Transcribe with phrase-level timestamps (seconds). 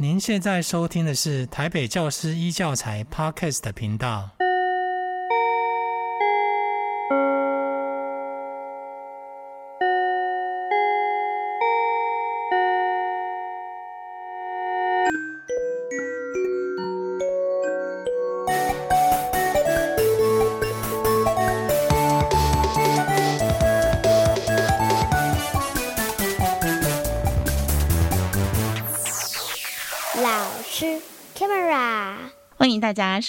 [0.00, 4.30] 您现在收听的是台北教师一教材 Podcast 的频道。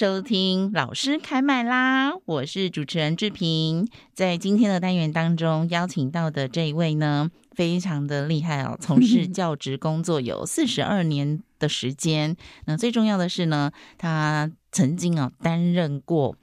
[0.00, 2.12] 收听老师开麦啦！
[2.24, 12.34] 我是主持人志平，在今天的单元当中邀请到的这一位呢，非常的厉害哦， 从事教职工作有四十二年的时间。
[12.64, 16.34] 那最重要的是呢，他曾经啊担任过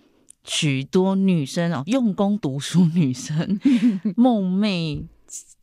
[0.43, 3.59] 许多女生哦用功读书女生
[4.15, 5.07] 梦寐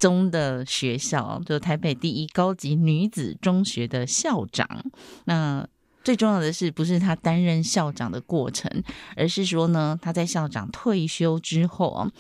[0.01, 4.85] 中的学校，就台北第一高级女子中学的校长。
[5.27, 5.69] 那
[6.05, 8.71] 最重要的是，不是他担任校长的过程，
[9.17, 12.11] 而是说呢，他在校长退休之后啊，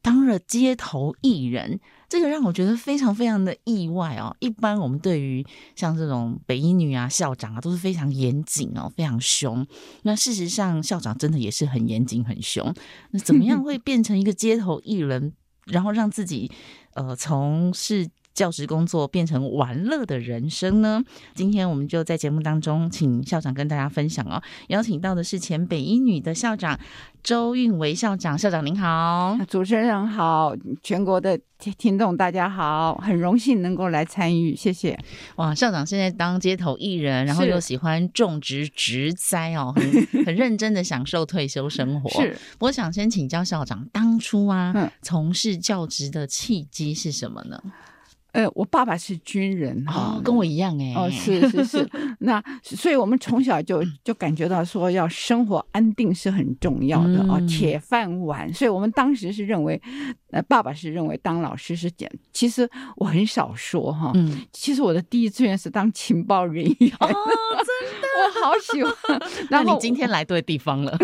[0.00, 4.34] 当了街头艺人，这个让我觉得非常非常的意外哦。
[4.38, 9.66] 一般我们对于像这种北医女啊校长啊都是非常严谨哦，非常凶。
[10.02, 12.72] 那事实上，校长真的也是很严谨、很凶。
[13.10, 15.32] 那怎么样 会变成一个街头艺人，
[15.66, 16.50] 然后让自己
[16.94, 21.02] 呃从事教职工作变成玩乐的人生呢？
[21.34, 24.40] 今天我们就在节目当中，请校长跟大家分享哦。
[24.68, 26.78] 邀请到的是前北一女的校长
[27.20, 34.96] 周韵维校长，校长您好，主持人好，全国的听听众大家好，很荣幸能够来参与，谢谢。
[35.34, 42.08] 哇，校长现在当街头艺人，然后又喜欢种植植栽哦，很 很认真的享受退休生活。
[42.22, 47.60] 是，我想先请教校长，当初啊，嗯、从事教职的契机是什么呢？
[48.32, 50.92] 呃，我爸爸是军人哈、哦，跟我一样哎。
[50.94, 51.90] 哦，是是是，
[52.20, 58.52] 那所以我们从小就就感觉到说，要生活安定是很重要的啊，嗯、铁饭碗。
[58.52, 59.80] 所以我们当时是认为，
[60.30, 62.10] 呃，爸爸是认为当老师是简。
[62.32, 66.92] 其实我很少说哈，嗯，其实我的第一志愿是当情报人员。
[67.00, 68.92] 哦，真的，我好喜欢。
[69.50, 70.96] 那你今天来对地方了。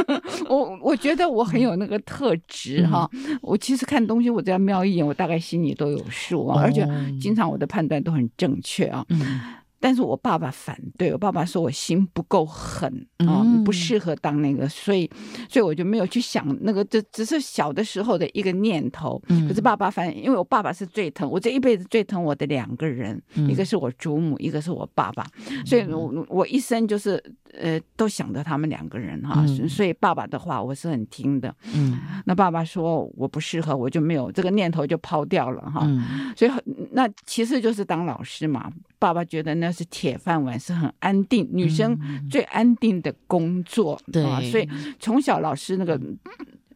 [0.48, 3.08] 我我觉得我很有那个特质哈。
[3.12, 6.60] 嗯、我其实看东西，我只要瞄一眼，我大概心里都有数啊。
[6.62, 6.86] 而且
[7.20, 9.04] 经常我的判断都很正确啊。
[9.08, 9.20] 嗯
[9.80, 12.86] 但是我爸爸反对，我爸爸说我心不够狠
[13.18, 15.10] 啊，嗯、不适合当那个，所以，
[15.48, 19.20] 所以我就没有去想那个，这只是小的时候的一个念头。
[19.28, 25.26] 嗯、可是爸爸反，因为我爸爸是最疼我这一辈子最疼我的两个人，嗯、一个是我祖母，一个是我爸爸，
[25.64, 27.22] 所以我我一生就是
[27.58, 31.54] 呃都想着他们两个人哈，嗯、所以爸爸的话我是很听的。
[31.74, 35.80] 嗯，那爸爸说我不适合，我就没有这个念头就抛掉了哈。
[35.84, 36.50] 嗯、所以
[36.92, 38.70] 那其实就是当老师嘛。
[38.98, 43.98] 爸爸觉得那是铁饭碗，是很安定，女生最安定的工作。
[44.08, 44.68] 嗯、对、啊，所以
[44.98, 45.98] 从小老师那个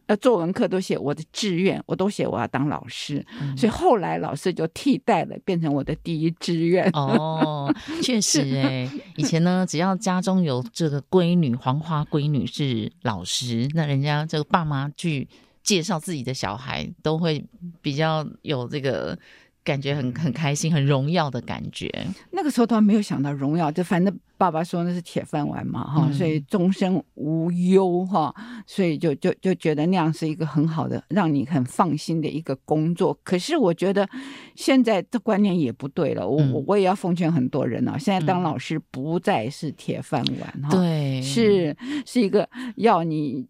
[0.07, 3.25] 呃作文课都写我的志愿，我都写我要当老师。
[3.41, 6.89] 嗯、所以后来老师就替代了，变成我的第一志愿。
[6.93, 7.73] 哦，
[8.03, 15.27] 确实哎，以前呢， 只要家中有这个闺女，黄花闺女是老师，那人家这个爸妈去
[15.63, 17.43] 介绍自己的小孩，都会
[17.81, 19.17] 比较有这个。
[19.65, 21.91] 感觉很很开心，很荣耀的感觉。
[22.31, 28.33] 那个时候他没有想到荣耀，就反正爸爸说那是铁饭碗嘛，哈、嗯，所以终身无忧哈，
[28.67, 33.17] 所以就就就觉得那样是一个很好的，让你很放心的一个工作。
[33.23, 34.07] 可是我觉得
[34.55, 43.47] 现在这观念也不对了，我我、嗯、我也要奉劝很多人啊，现在当老师不再是铁饭碗哈，对、嗯，是是一个要你。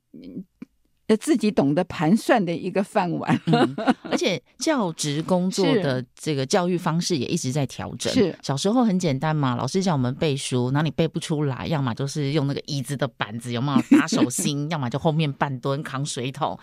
[1.18, 8.12] 自己懂得盘算的一个饭碗，嗯，而且教职工作的这个教育方式也一直在调整。
[8.14, 14.68] 是小时候很简单嘛，老师叫我们背书，然后你背不出来，要么就是用那个椅子的板子，有没有打手心？
[14.72, 16.58] 要么就后面半蹲扛水桶。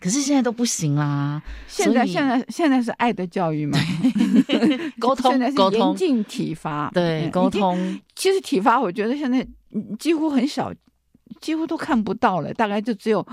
[0.00, 1.42] 可是现在都不行啦。
[1.66, 3.78] 现在现在现在是爱的教育嘛？
[5.00, 6.90] 沟通 沟通，严禁体罚。
[6.94, 8.00] 对，沟通。
[8.14, 9.46] 其实体罚，我觉得现在
[9.98, 10.72] 几乎很少，
[11.40, 13.26] 几乎都看不到了，大概就只有。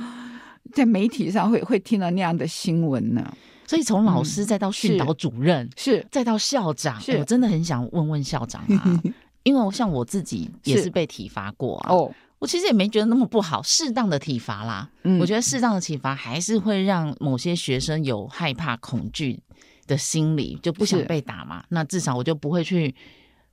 [0.73, 3.33] 在媒体上会会听到那样的新闻呢，
[3.67, 9.01] 所以从老师再到训导主任，嗯、是，是再到校长，我真的很想问问校长啊，
[9.43, 19.39] 因为我像我自己也是被体罚过啊，哦，我其实也没觉得那么不好，适当的体罚啦，嗯、我觉得适当的体罚还是会让某些学生有害怕、恐惧
[19.87, 22.93] 的心理，就不想被打嘛，那至少我就不会去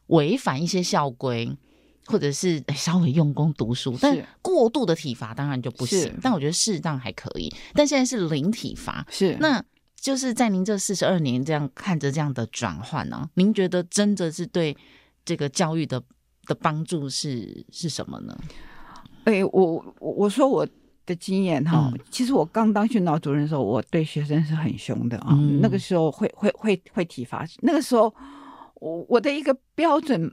[0.09, 1.57] 违反一些校规。
[2.07, 6.13] 或者是稍微用功读书，但过度的体罚当然就不行。
[6.23, 7.53] 但我觉得适当还可以。
[7.75, 9.63] 但现在是零体罚，是那
[10.01, 13.29] 就是在您这四十二年这样看着这样的转换呢？
[13.35, 14.77] 您觉得真的是对
[15.25, 16.01] 这个教育的
[16.47, 18.39] 的帮助是是什么呢？
[19.25, 20.65] 哎，我我说我
[21.05, 25.31] 的经验哈，嗯、其实我刚当训导主任的时候，我对学生是很凶的啊。
[25.33, 28.15] 嗯、那个时候会会会会体罚，那个时候
[28.75, 30.33] 我我的一个标准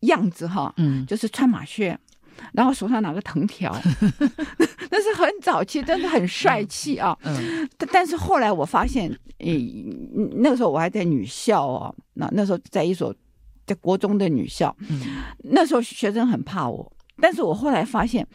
[0.00, 1.98] 样子哈，嗯，就是穿马靴。
[2.54, 3.70] 然后手上拿个藤条，
[4.90, 7.14] 那是很早期，真的很帅气啊。
[7.22, 9.84] 嗯，但但是后来我发现，诶，
[10.36, 13.14] 那个时候我还在女校哦，那那时候在一所
[13.66, 15.00] 在国中的女校，嗯，
[15.44, 18.26] 那时候学生很怕我，但是我后来发现，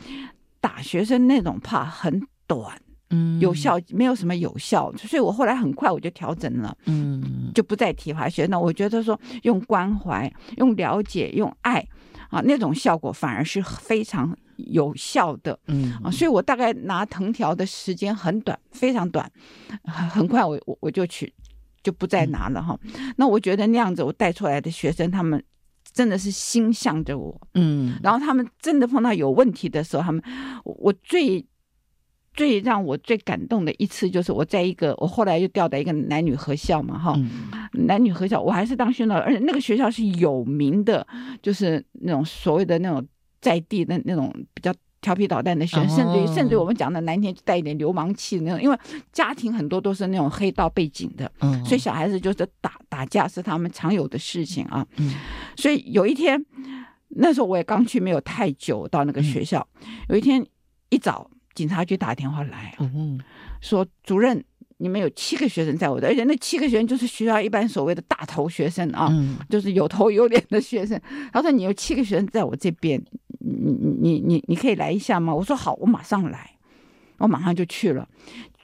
[0.61, 2.79] 打学生那种怕很短，
[3.15, 8.45] 嗯，有效没有什么有效，所以我后来很快我就调整了，嗯，就不再提滑雪。
[8.47, 8.59] 那。
[8.65, 11.87] 我觉得说用关怀、用了解、用爱。
[12.31, 19.31] 啊，那种效果反而是非常有效的，嗯啊，所以我大概拿藤条的时间很短，非常短，
[19.83, 21.31] 很快我我我就去
[21.83, 22.77] 就不再拿了哈。
[22.83, 25.41] 嗯、那我觉得那样子我带出来的学生，他们
[25.93, 30.19] 真的是心向着我，嗯，然后他们真的碰到有问题的时候，他们
[30.63, 31.45] 我最。
[32.35, 37.49] 最让我最感动的一次，就是我在一个，我后来又调到一个男女合校嘛，哈，嗯、
[37.87, 41.05] 男女合校，我还是当训导，而且那个学校是有名的，
[41.41, 43.05] 就是那种所谓的那种
[43.39, 48.77] 在地的那种比较调皮捣蛋的学生，哦、甚至于甚至于我们讲的难听，带一点流氓气的那种，因为
[49.13, 55.13] 家庭很多都是那种黑道背景的，嗯，所以小孩子就是打打架是他们常有的事情啊，嗯，
[55.55, 56.43] 所以有一天，
[57.09, 60.45] 那时候我也刚去没有太久到那个学校，嗯、有一天
[60.89, 61.29] 一早。
[61.55, 62.77] 警察局打电话来，
[63.61, 64.43] 说主任，
[64.77, 69.09] 你们有七个学生在我的，而且那七个学生就是学校一般所谓的大头学生啊，
[69.49, 71.01] 就是有头有脸的学生。
[71.31, 73.01] 他说你有七个学生在我这边，
[73.39, 73.71] 你
[74.01, 75.33] 你你你可以来一下吗？
[75.33, 76.51] 我说好，我马上来，
[77.19, 78.07] 我马上就去了。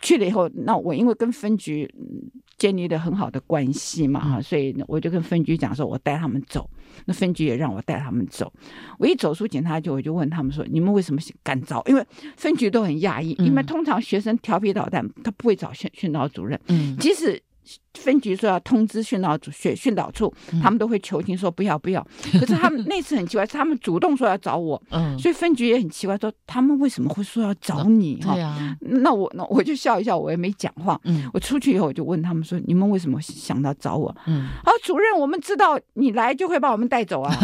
[0.02, 1.90] 去了以后，那我因为跟分局
[2.62, 6.70] 建立了很好的关系嘛，哈，所以我就跟分局讲说，我带他们走。
[7.06, 8.54] 那分局也让我带他们走。
[9.00, 12.06] 我一走出警察局，我就问他们说：“你们为什么敢找？”因为
[12.38, 17.42] 分局都很讶异，因为通常学生调皮捣蛋，他不会找训训导主任，嗯，即使。
[17.94, 22.06] 分局说要通知训导处、学训导处，他们都会求情说不要不要。
[22.40, 28.22] 可是他们那次很奇怪，是他们主动说要找我，嗯，所以分局也很奇怪，说他们为什么会说要找你？
[28.22, 28.36] 哈，
[28.80, 31.00] 那我那我就笑一笑，我也没讲话。
[31.04, 37.36] 嗯，我出去以后我就问他们说：“你们为什么想到找我？”嗯，好，主任，我们知道你来就会把我们带走啊。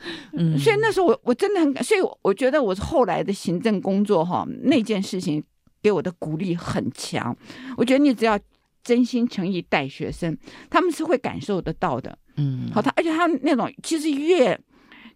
[0.32, 5.42] 嗯，所以那时候我我真的很感，所以我觉得我是后来的行政工作哈，那件事情
[5.82, 7.36] 给我的鼓励很强。
[7.76, 8.38] 我觉得你只要。
[8.82, 10.36] 真心诚意带学生，
[10.68, 12.18] 他们是会感受得到的。
[12.36, 14.58] 嗯，好，他而且他那种其实越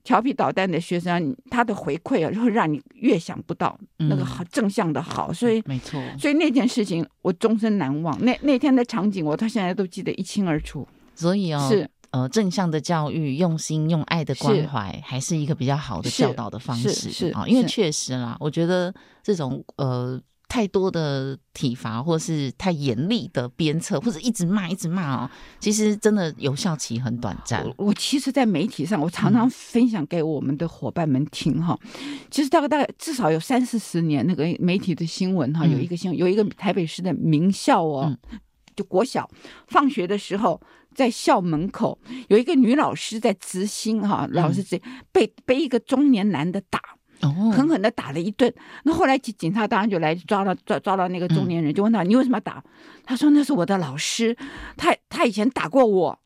[0.02, 5.32] 调皮捣蛋的学生，他的回馈啊，就会让你越想不到那个好正向的好。
[5.32, 8.22] 所以没错，所以那件事情我终身难忘。
[8.22, 10.87] 那那天的场景，我到现在都记得一清二楚。
[11.14, 16.90] 所以哦，是呃正向的教育，用心用爱的关怀，是还是一个比较好的教导的方式。
[16.90, 20.20] 是啊，因为确实啦，我觉得这种呃。
[20.54, 27.66] 太多的体罚，或是太严厉的鞭策，或者一直骂、一直骂哦，其实真的有效期很短暂。
[27.76, 31.76] 我，我其实，在媒体上，我常常分享给我们的伙伴们听哈。
[32.00, 38.38] 嗯、其实大概大概至少有三四十年，那个媒体的新闻哈，有一个新闻，有一个台北市的名校哦，嗯、
[38.76, 39.28] 就国小，
[39.66, 40.60] 放学的时候，
[40.94, 41.98] 在校门口
[42.28, 44.80] 有一个女老师在执行哈，老师这
[45.10, 46.80] 被被一个中年男的打。
[47.21, 48.52] 狠狠的打了一顿，
[48.83, 52.62] 那后来警警察当然就来抓了，抓抓到那个中年人，就问他：“你为什么打？”
[53.04, 54.37] 他说：“那是我的老师，
[54.76, 56.18] 他他以前打过我。”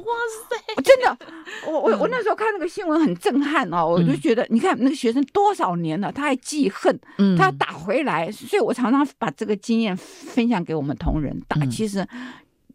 [0.00, 0.14] 哇
[0.48, 0.82] 塞！
[0.82, 1.18] 真的，
[1.66, 6.98] 我我我那时候看那个新闻很震撼哦，我就觉得，你看那个学生多少年了，他还记恨，
[7.36, 11.38] 他打回来，所以我常常把这个经验分享给我们同仁。
[11.46, 12.06] 打其实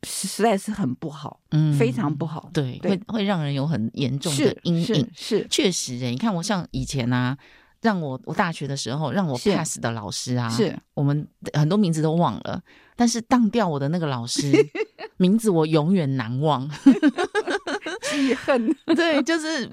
[0.05, 5.09] 实在是很不好，嗯，非常不好，对，会会让人有很严重的阴影。
[5.15, 7.38] 是，确实，你看我像以前啊。
[7.81, 12.59] 让我我大学的时候让我 pass 的老师啊，是我们很多名字都忘了，
[12.95, 14.51] 但是当掉我的那个老师
[15.17, 16.67] 名字我永远难忘，
[18.09, 18.75] 记恨。
[18.95, 19.69] 对，就是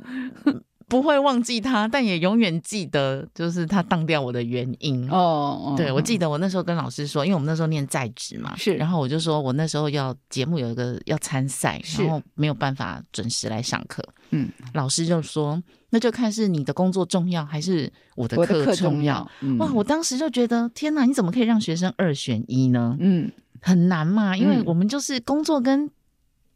[0.92, 5.08] 不会忘记他，但也永远记得就是他当掉我的原因。
[5.11, 14.06] 哦，对，我记得我那时候跟老师说，因为我们那时候念在职嘛，是，然后我就说我那时候要节目有一个要参赛，然后没有办法准时来上课。
[14.32, 15.62] 嗯，老师就说。
[15.94, 19.30] 那就看是你的工作重要还是我的课重要。
[19.42, 19.70] 嗯、哇！
[19.75, 22.96] 我当时就觉得，天哪，你怎么可以让学生二选一呢？
[22.99, 23.30] 嗯，
[23.61, 25.90] 很难嘛，因为我们就是工作跟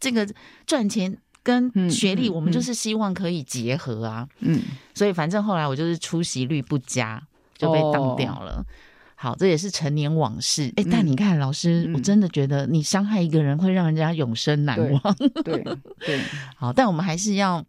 [0.01, 0.27] 这个
[0.67, 4.29] 赚钱跟学历，我们就是希望可以结合啊。
[4.41, 4.61] 嗯，
[4.97, 7.23] 所以反正后来我就是出席率不佳，
[7.57, 8.55] 就被当掉了。
[8.55, 8.67] 哦、
[9.15, 10.73] 好，这也是陈年往事。
[10.75, 15.15] 哎，但你看，老师，嗯、我真的觉得你伤害一个人会让人家永生难忘。
[15.45, 16.21] 对对，对
[16.59, 17.65] 好，但我们还是要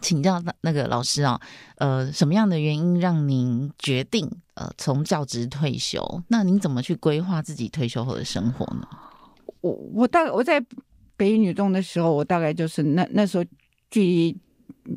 [0.00, 1.38] 请教那那个老师啊，
[1.76, 6.22] 呃，什么样的原因让您决定呃从教职退休？
[6.28, 8.88] 那您怎么去规划自己退休后的生活呢？
[9.60, 10.64] 我我大概我在
[11.16, 13.44] 北一女中的时候，我大概就是那那时候
[13.90, 14.36] 距离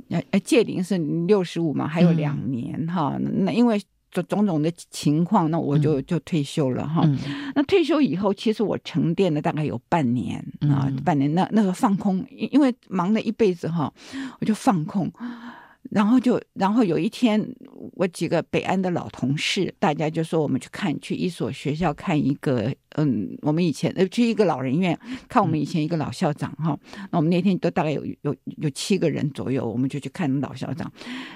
[0.10, 0.98] 呃呃届龄是
[1.28, 3.18] 六十五嘛，还有两年、嗯、哈。
[3.20, 3.80] 那因为
[4.12, 7.02] 种种种的情况，那我就就退休了哈。
[7.06, 7.18] 嗯、
[7.56, 13.94] 那退休以后，其实我沉淀了大概有半年、嗯、啊，半年那那个放空，因因为忙了一辈子哈，
[14.40, 15.12] 我就放空。
[15.90, 17.42] 然后就，然后有一天，
[17.94, 24.98] 我几个北安的老同事，大家就说我们去看，去一所学校看一个，嗯，我们以前呃去一个老人院
[25.30, 26.78] 看我们以前一个老校长哈。
[27.12, 30.92] 那我们那天都大概有有有七个人左右，我们就去看老校长。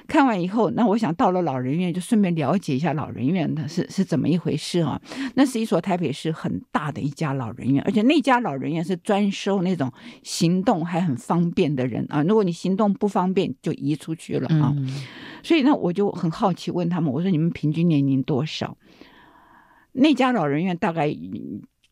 [0.07, 5.01] 看完以后，那我想到了老人院，就顺便了解一下老人院的是是怎么一回事啊？
[5.35, 9.91] 那是一所台北市很大的一家老人院，而且那家老人院是专收那种
[10.23, 12.21] 行动还很方便的人啊。
[12.23, 14.40] 如果你行动不方便，就移出去了。
[14.47, 14.87] 啊，嗯、
[15.43, 18.77] 所以呢，我就很好奇问他们，我说你们平均年龄多少？
[19.93, 21.09] 那家老人院大概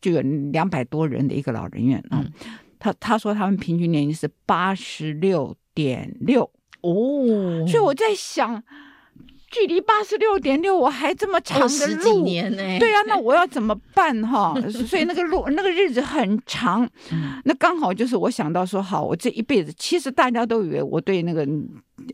[0.00, 0.20] 就有
[0.52, 2.22] 两百多人的一个老人院啊。
[2.24, 2.32] 嗯、
[2.78, 8.62] 他他说他们平均年龄是八十六点六哦，所以我在想。
[9.52, 12.24] 距离八十六点六，我还这么长的路？
[12.24, 14.54] 对啊，那我要怎么办哈？
[14.70, 16.88] 所以那个路，那个日子很长。
[17.44, 21.44] 那刚好就是我想到说，好，我这一辈子，其实大家都以为我对那个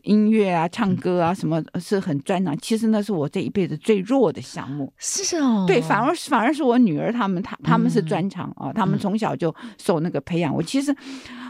[0.03, 4.91] 音乐啊、唱歌啊什么是很专长，其实那是我这一辈子最弱的项目。
[4.97, 10.53] 是哦，对，反而反而是我女儿他们，她他们是专长啊，他们从小就受那个培养。
[10.53, 10.95] 我其实。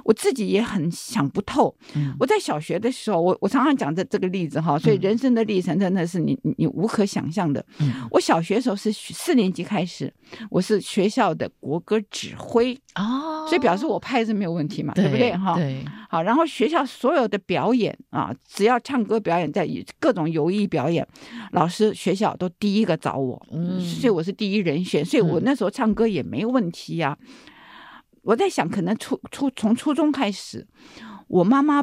[0.03, 1.75] 我自己也很想不透。
[2.17, 7.61] 我在小学的时候，我我常常讲这这个例子哈，所以人生的历程真的是你你无可想象的。
[8.09, 10.13] 我小学的时候是四年级开始，
[10.49, 15.55] 我是学校的国歌指挥哦，所以表示我拍是没有问题嘛，对不对哈？
[15.55, 15.83] 对。
[16.09, 19.67] 好，然后学校所有的表演啊，只要唱歌表演，在
[19.99, 21.07] 各种游艺表演，
[21.51, 23.45] 老师学校都第一个找我，
[23.79, 27.17] 所以我是第一人选，所以我那时候唱歌也没问题呀。
[28.23, 30.67] 我在想，可能初初从初中开始，
[31.27, 31.81] 我妈妈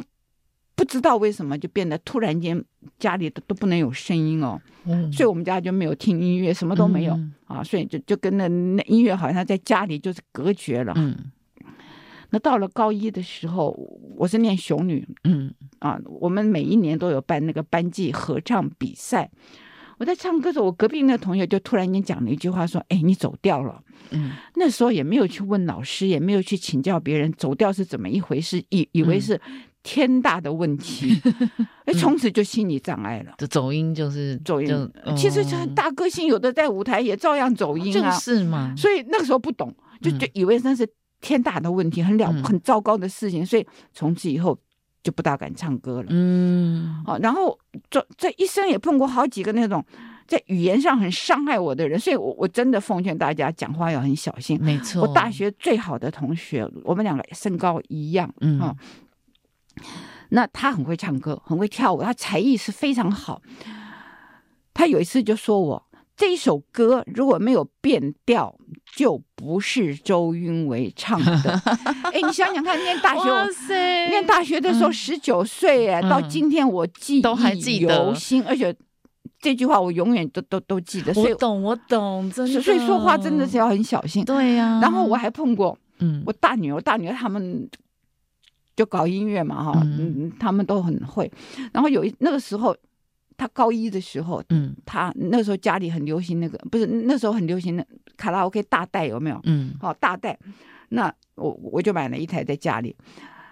[0.75, 2.63] 不知道为什么就变得突然间
[2.99, 10.93] 家里都都不能有声音哦，嗯，所以我们家就没有听音乐，什么都没有，嗯，啊，所以就就跟那那音乐好像在家里就是隔绝了。
[10.97, 11.31] 嗯，
[12.35, 13.71] 那到了高一的时候，
[14.17, 15.49] 我是念雄女，嗯，
[15.79, 19.31] 啊，我们每一年都有办那个班级合唱比赛。
[19.97, 29.39] 我在唱歌的时候，我隔壁那个同学就突然间讲了一句话，说：“哎，你走调了。”嗯，那时候也没有去问老师，也没有去请教别人，走调是怎么一回事，以以为是
[29.81, 31.17] 天大的问题，
[31.87, 33.33] 哎，从此就心理障碍了。
[33.37, 38.73] 这走音就是走音，其实像大歌星，有的在舞台也照样走音啊，是嘛？
[38.75, 40.85] 所以那个时候不懂，就就以为那是
[41.27, 44.57] 天大的问题，很了很糟糕的事情，所以从此以后。
[45.05, 46.07] 就不大敢唱歌了。
[46.09, 47.55] 嗯，好，然后
[47.91, 49.85] 这这一生也碰过好几个那种
[50.25, 54.59] 在语言上很伤害我的人，所以我我真的奉劝大家讲话要很小心。
[54.59, 58.75] 没错，我大学最好的同学，我们两个身高一样，嗯、哦，
[60.29, 63.39] 那他很会唱歌，很会跳舞，他才艺是非常好。
[64.73, 65.85] 他有一次就说我。
[66.17, 68.55] 这一首歌如果没有变调，
[68.95, 71.61] 就不是周云薇唱的。
[72.13, 78.73] 哎，你想想看，念大学，念大学的时候十九岁，哎，到今天我记忆犹新，而且
[79.41, 81.13] 这句话我永远都都都记得。
[81.13, 82.61] 所以我懂，我懂，真的。
[82.61, 84.23] 所以说话真的是要很小心。
[84.23, 84.79] 对呀。
[84.81, 87.69] 然后我还碰过，嗯，我大女儿，大女儿他们
[88.73, 91.29] 就搞音乐嘛，哈，嗯，他们都很会。
[91.73, 92.73] 然后有一那个时候。
[93.37, 97.85] 他高一的时候，嗯，他那时候家里很流行那个，不是那时候很流行的
[98.17, 99.39] 卡拉 OK 大带有没有？
[99.43, 100.37] 嗯，好大带，
[100.89, 102.95] 那我我就买了一台在家里，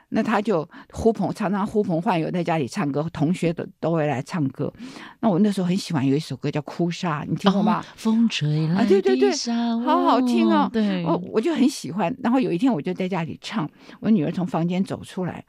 [0.09, 4.71] 那他就呼朋常常呼朋唤友在家里唱歌，同学都都会来唱歌。
[5.19, 7.79] 那我那时候很喜欢有一首歌叫《哭砂》，你听过吗？
[7.79, 10.69] 哦、风吹来对对对，哦、好好听哦。
[10.71, 12.15] 对，我我就很喜欢。
[12.23, 15.43] 然后有一天我就在家里唱，我女儿从房间走出来。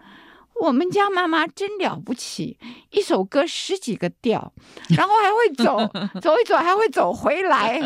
[0.64, 2.58] 我们家妈妈真了不起，
[2.90, 4.50] 一首歌十几个调，
[4.96, 5.76] 然后还会走
[6.20, 7.78] 走一走，还会走回来，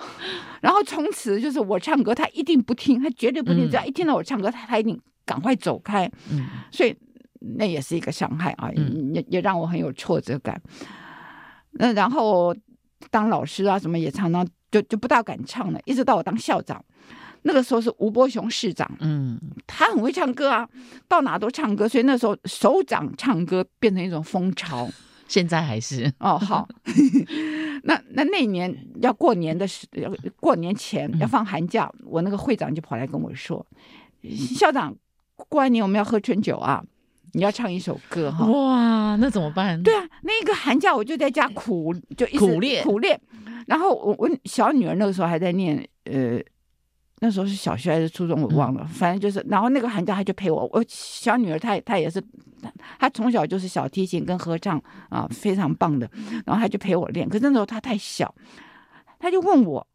[0.60, 6.10] 然后从此就是我唱歌，他一定不听，他绝对不听，只要一听到我唱歌，他他一定赶快走开。
[6.30, 6.94] 嗯，所以
[7.56, 8.70] 那也是一个伤害啊，
[9.14, 10.60] 也也让我很有挫折感。
[11.70, 12.54] 那然后
[13.10, 16.84] 当老师啊什么也常常就就不大敢唱了，一直到我当校长。
[17.42, 20.68] 那个时候是吴伯雄市长，嗯，他很会唱歌啊，
[21.06, 24.88] 到哪都唱歌，所以那时候首长唱歌变成一种风潮，
[25.28, 26.36] 现在还是哦。
[26.36, 26.68] 好，
[27.84, 33.64] 那那那一年要过年的时，要过年前要放寒假，嗯、我那个会长就跑来跟我说
[34.56, 34.94] ：“校长，
[35.36, 36.84] 过完年我们要喝春酒啊，
[37.32, 39.80] 你要唱一首歌哈。”哇，那怎么办？
[39.82, 43.20] 对啊，那个寒假我就在家苦，就一直苦练苦练。
[43.66, 46.40] 然后我我小女儿那个时候还在念呃。
[47.20, 48.86] 那时候是小学还是初中，我忘了。
[48.86, 50.68] 反正就是，然后那个寒假他就陪我。
[50.72, 52.22] 我小女儿她她也是，
[52.98, 56.08] 她从小就是小提琴跟合唱啊，非常棒的。
[56.46, 57.28] 然后她就陪我练。
[57.28, 58.32] 可是那时候她太小，
[59.18, 59.86] 她就问我：“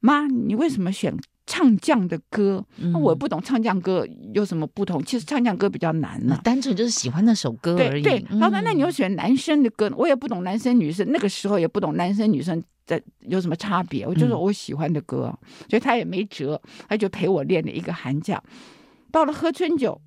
[0.00, 5.02] 妈，你为什么选唱将的歌？”那我也不懂唱将歌有什么不同。
[5.02, 8.02] 其实唱将歌比较难呢，单纯就是喜欢那首歌而已。
[8.02, 8.38] 对对。
[8.38, 11.10] 然后那你又选男生的歌，我也不懂男生女生。
[11.10, 12.62] 那个时候也不懂男生女生。
[12.88, 14.06] 在有什么差别？
[14.06, 18.42] 我就说我喜欢的歌，嗯、所以他也没辙，他就陪我练了一个寒假。
[19.12, 20.00] 到了喝春酒，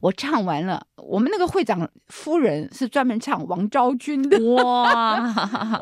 [0.00, 0.86] 我唱完了。
[0.96, 5.20] 我们那个会长夫人是专门唱王昭君的，哇！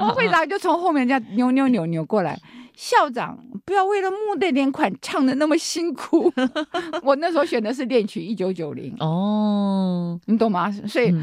[0.01, 2.41] 我会长就从后面这样扭扭扭扭过来。
[2.75, 6.33] 校长不要为了募那点款唱的那么辛苦。
[7.05, 10.73] 我那时候选的是恋曲一九九零哦，你懂吗？
[10.89, 11.15] 所以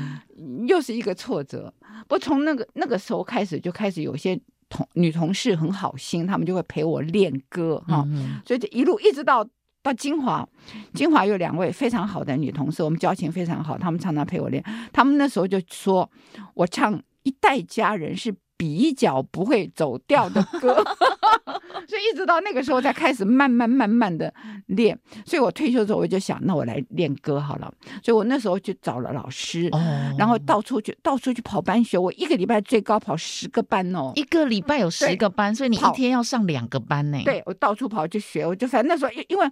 [0.68, 1.74] 又是一个挫折。
[2.10, 8.06] 我从那个那个时候开始就开始有些同女同事很好心，她们就会陪我练歌哈，
[8.46, 9.48] 所以就一路一直到
[9.82, 10.48] 到金华，
[10.94, 14.64] 金华有两位非常好的女同事，我们交情非常好，她们常常陪我练。
[14.92, 16.10] 她们那时候就说
[16.54, 20.84] 我唱《一代佳人》是比较不会走调的歌。
[21.88, 24.34] 所以一直到那个时候才开始慢慢慢慢的
[24.68, 24.98] 练。
[25.26, 27.74] 所以我退休之后我就想，那我来练歌好了。
[28.04, 29.70] 所以我那时候就找了老师，
[30.18, 31.98] 然后到处去到处去跑班学。
[31.98, 37.20] 我一个礼拜最高跑十个班哦，一个礼拜有十个班，所以你一天要上两个班呢。
[37.26, 39.50] 对，我到处跑去学，我就反正那时候因因为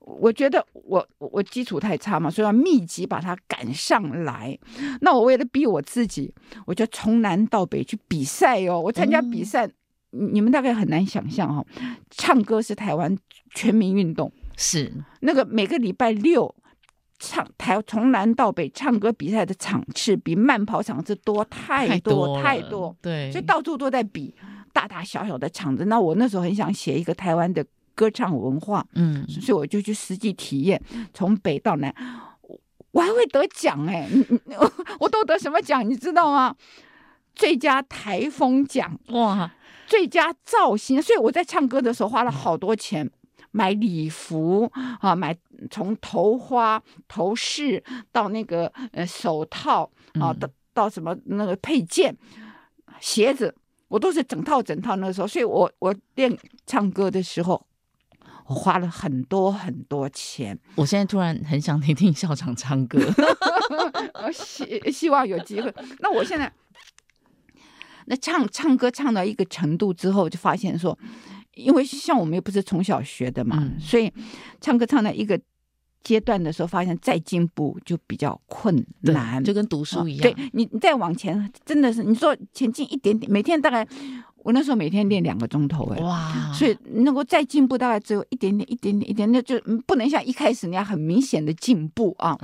[0.00, 4.58] 我觉得我我基础太差嘛，所以要密集把它赶上来。
[5.00, 6.34] 那我为了逼我自己，
[6.66, 9.68] 我就从南到北去比赛哦，我参加比赛。
[10.14, 11.66] 你们大概很难想象哈、哦，
[12.10, 13.16] 唱歌是台湾
[13.54, 16.54] 全民运动，是那个每个礼拜六
[17.18, 24.34] 唱台从南到北唱歌比赛的场次比慢跑场次多太多太多，对，所以到处都在比
[24.72, 25.86] 大大小小的场子。
[25.86, 30.80] 那我那时候很想写一个台湾的歌唱文化，嗯，所以我就去实际体验，
[31.12, 31.94] 从北到南，
[32.92, 34.08] 我还会得奖哎，
[35.00, 36.54] 我都得什么奖你知道吗？
[37.34, 39.50] 最佳台风奖哇！
[39.86, 43.08] 最佳造型，所以我在唱歌的时候花了好多钱
[43.50, 44.70] 买礼服
[45.00, 45.36] 啊，买
[45.70, 52.16] 从头花、头饰到那个呃手套啊，到到什么那个配件、
[53.00, 53.54] 鞋子，
[53.88, 54.96] 我都是整套整套。
[54.96, 57.64] 那个时候，所以我我练唱歌的时候，
[58.46, 60.58] 我花了很多很多钱。
[60.74, 62.98] 我现在突然很想听听校长唱歌，
[64.24, 65.72] 我希希望有机会。
[66.00, 66.52] 那我现在。
[68.06, 70.98] 那唱唱歌唱到一个程度之后，就发现说，
[71.54, 74.12] 因为像我们又不是从小学的嘛，嗯、所以
[74.60, 75.40] 唱歌唱到一个
[76.02, 80.22] 阶段的时候，发现再进步就比较困难，就跟读书一样。
[80.22, 83.86] 对你，你再往前，真的是你说前进一点点，每天大概
[84.36, 86.52] 我那时候每天练两个钟头哎，哇！
[86.52, 92.38] 所以能够再进步，大概只有一点点、一点点、一点点，就不能像一开始那样很明显的进步啊。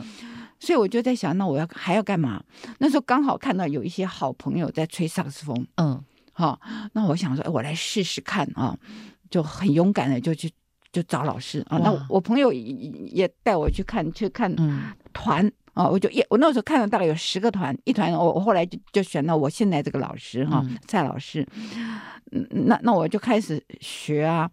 [0.61, 2.43] 嗯所以我就在想，那我要还要干嘛？
[2.81, 5.99] 那时候刚好看到有一些好朋友在吹萨克斯风，嗯，
[6.35, 6.61] 好、哦，
[6.93, 8.77] 那我想说，哎，我来试试看啊，
[9.31, 10.53] 就很勇敢的就去
[10.93, 11.79] 就找老师啊。
[11.79, 14.55] 哇那我朋友也带我去看去看
[15.15, 21.47] 团啊，嗯、我就一我那时候看了大概有十个团，一团我我后来就就选了我现在这个老师哈，嗯、蔡老师。
[22.33, 24.51] 嗯，那那我就开始学啊。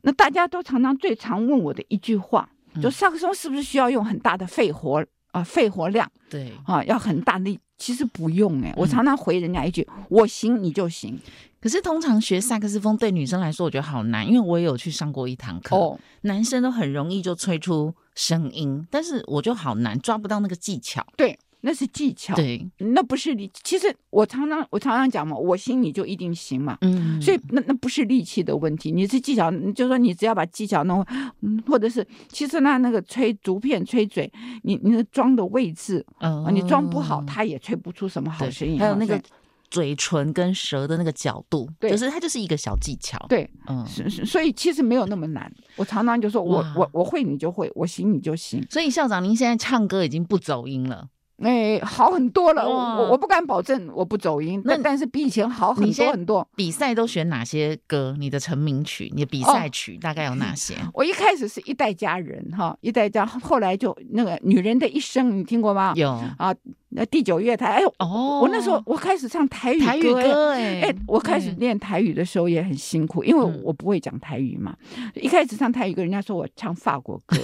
[0.00, 2.48] 那大家都常常最常问我的一句话，
[2.80, 5.04] 就萨克斯风是不是需要用很大的肺活？
[5.32, 8.74] 啊，肺活量对啊，要很大力，其实不用哎、欸。
[8.76, 11.18] 我常常回人家一句：“嗯、我行，你就行。”
[11.60, 15.76] 可是通常学萨克斯风对女生来说，我觉得好难，因为我也有去上过一堂课。
[15.76, 21.04] 哦，男生都很容易就吹出声音，但是我就好难抓不到那个技巧。
[21.16, 21.38] 对。
[21.60, 23.50] 那是技巧，对，那不是力。
[23.64, 31.04] 其实我常常我常常讲嘛，我行你就一定行嘛，嗯，所以那那不是力气的问题，你是技巧，就说你只要把技巧弄，
[31.40, 38.78] 嗯，或者是其实那那个吹竹片吹嘴，你你的装的位置，嗯、哦，你装不好，它也吹不出什么好声音。
[38.78, 39.20] 还有那个
[39.68, 43.84] 嘴唇跟舌的那个角度，对，就是它就是一个小技巧，对，嗯，
[44.24, 45.52] 所以其实没有那么难。
[45.76, 48.64] 我常常就说我我我会你就会，我行你就行。
[48.70, 51.08] 所以校长，您现在唱歌已经不走音了。
[51.42, 52.68] 哎，好很多了。
[52.68, 56.48] 我我不敢保证我不走音，那但但是比以前好很多很多。
[56.56, 58.16] 比赛都选哪些歌？
[58.18, 60.74] 你的成名曲，你的比赛曲大概有哪些？
[60.74, 65.92] 哦、 我一开始是一代佳人哈，一代佳，后来就那个女人的一生，你听过吗？
[65.94, 66.54] 有啊，
[66.90, 74.74] 那第九乐台，哎呦，哦，我那时候我开始唱台语歌，台语歌哎，哎，我开始练台语的时候也很辛苦，因为我不会讲台语嘛。
[75.14, 77.36] 一开始唱台语歌，人家说我唱法国歌，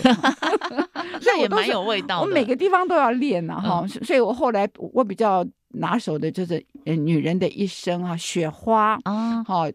[1.21, 2.21] 所以也蛮有味道。
[2.21, 9.67] 我每个地方都要练啊，哈，所以我后来我比较拿手的就是呃，女人的一生啊，雪花啊，好。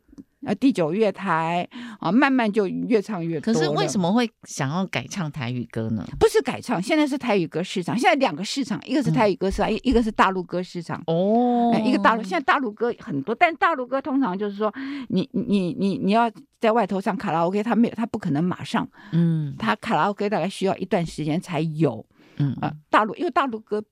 [0.46, 1.68] 啊，第九乐台
[2.00, 3.54] 啊，慢慢就越唱越多。
[3.54, 6.08] 可是为什么会想要改唱台语歌呢？
[6.18, 7.98] 不是改唱，现在是台语歌市场。
[7.98, 11.04] 现在两个市场，一个是台语歌市场，一、嗯、一个是大陆歌市场。
[11.08, 14.74] 哦，一个大陆，现在大陆歌很多，但大陆歌通常就是说，
[15.10, 18.88] 你你你你要在外头唱卡拉 OK，他没有，他不可能马上。
[19.12, 22.06] 嗯，他卡拉 OK 大概需要一段时间才有。
[22.38, 23.84] 嗯啊，大陆因为大陆歌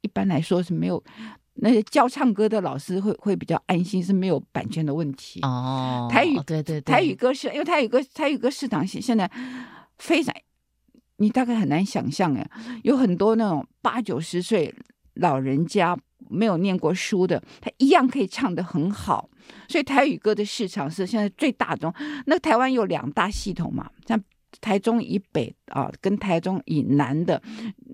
[0.00, 1.02] 一般来说是没有。
[1.62, 6.08] 那些教唱歌的老师会会比较安心，是没有版权的问题哦。
[6.10, 9.30] 台语对对对，台语歌是因为台语歌台语歌市场现现在
[9.98, 10.34] 非常，
[11.16, 12.50] 你大概很难想象哎，
[12.82, 14.74] 有很多那种八九十岁
[15.14, 15.96] 老人家
[16.28, 19.28] 没有念过书的，他一样可以唱得很好。
[19.68, 21.92] 所以台语歌的市场是现在最大宗。
[22.26, 24.20] 那台湾有两大系统嘛，像。
[24.60, 27.40] 台中以北啊，跟台中以南的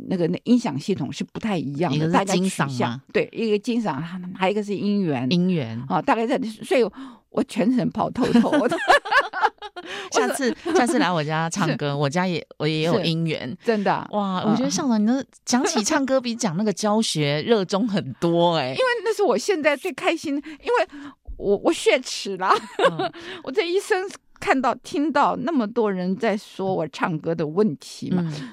[0.08, 1.96] 那个那音响系统是不太一样的。
[1.96, 4.00] 一个是金嗓，对，一个金嗓，
[4.34, 5.30] 还有一个是音源。
[5.30, 6.82] 音源啊，大概在，所以
[7.30, 8.52] 我全程跑透透。
[10.10, 14.42] 下次下次来我家唱歌，我家也我也有音源，真的哇！
[14.44, 20.88] 我觉得校长，你讲起唱歌比讲那个教学热衷很多哎，因为那是我现在最开心，因为
[21.36, 22.50] 我我血齿了，
[23.44, 24.08] 我这一生。
[24.46, 28.50] 看到听到那么多人在说我唱歌的问题嘛，嗯、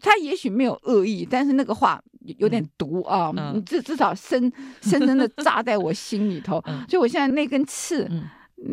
[0.00, 2.00] 他也许没有恶意，但是那个话
[2.38, 8.06] 有点毒啊，你至、嗯、至少深深深的扎在我心里头， 嗯、所以我现在那根刺。
[8.08, 8.22] 嗯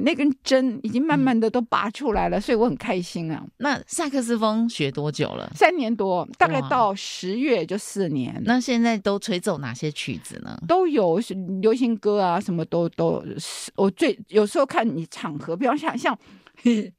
[0.05, 3.43] 那根针已经慢慢的都拔出来了，嗯、所以我很开心啊。
[3.57, 5.51] 那萨克斯风学多久了？
[5.53, 8.41] 三年多，大概到十月就四年。
[8.45, 10.57] 那现在都吹奏哪些曲子呢？
[10.69, 11.19] 都有，
[11.61, 13.21] 流行歌啊，什么都都。
[13.75, 16.17] 我最有时候看你场合，比方像像，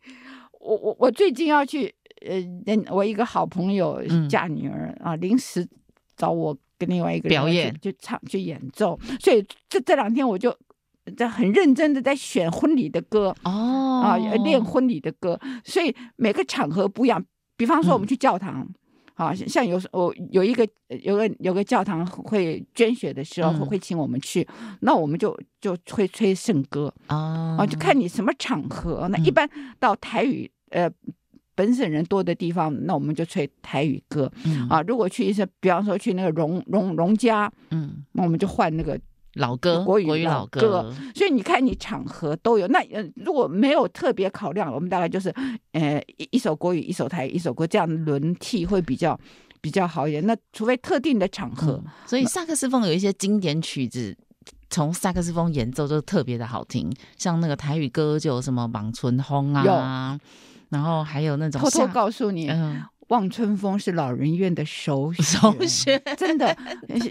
[0.61, 1.95] 我我我最近要去
[2.27, 2.43] 呃，
[2.91, 5.67] 我一个好朋友嫁女儿、嗯、啊，临时
[6.17, 10.57] 找我跟另外一个人表演，就唱去演奏，所以这这两天我就。
[11.19, 17.23] 在很认真的在选婚礼的歌哦啊，练婚礼的歌，所以每个场合不一样。
[17.59, 18.67] 比方说，我们去教堂，
[19.15, 20.69] 啊、嗯，像有我有一个
[21.03, 29.09] 有个有个教堂会捐血的时候，会会请我们去，嗯、那我们就就会吹圣歌啊，啊，就看你什么场合。
[29.09, 29.49] 那一般
[29.79, 30.91] 到台语呃
[31.55, 34.83] 本省人多的地方，那我们就吹台语歌、嗯、啊。
[34.83, 38.99] 如果去一些，比方说去那个荣荣荣家，嗯，那我们就换那个。
[39.35, 42.69] 老歌，国语老歌，所以你看，你场合都有。
[42.69, 45.29] 那呃，如果没有特别考量，我们大概就是，
[45.73, 49.19] 呃，一一首国语，一首台语，一首歌，这样轮替会比较
[49.61, 50.25] 比较好一点。
[50.25, 54.17] 那除非特定的场合，嗯、所以萨克斯风有一些经典曲子，
[54.71, 60.19] 从萨克斯风演奏就特别的好听，像那个台语歌就有什么《莽村风》啊，
[60.69, 62.83] 然后还有那种偷偷告诉你，嗯。
[63.15, 66.57] 望春风是老人院的首选，首选 真的。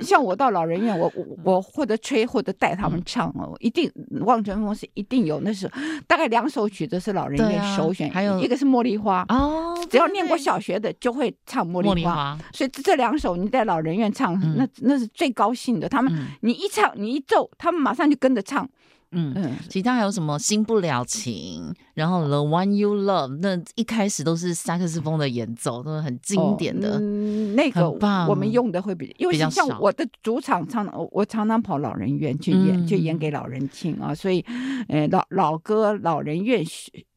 [0.02, 3.90] 像我到老人院，我我我或者吹或者带他们唱哦，嗯、一定
[4.20, 5.40] 望春风是一定有。
[5.40, 5.74] 那时候
[6.06, 11.96] 大概两首曲子是老人院首选，啊、还有一个是茉莉花哦，只要念过小学的就会唱茉莉花。
[11.96, 15.88] 莉花，所以这两首你在老人院唱，嗯、那那是最高兴的。
[15.88, 18.70] 他们、嗯、你一唱你一奏，他们马上就跟着唱。
[19.14, 26.96] 嗯，其他还有什么新不了情，然后 The One You Love，那一开始都是萨克斯风的演奏，都是很经典的。
[26.96, 27.90] 哦嗯、那个
[28.28, 34.44] 我们用的会比，因为像我的主场唱，我常常跑老人院去演，嗯、去演给老人听啊，所以，
[34.88, 36.64] 呃，老老歌，老人院